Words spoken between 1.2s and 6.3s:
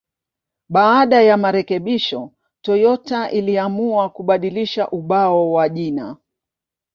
ya marekebisho, Toyota iliamua kubadilisha ubao wa jina.